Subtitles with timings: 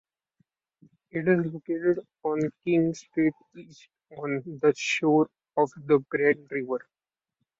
[1.11, 6.87] It is located on King Street East on the shore of the Grand River.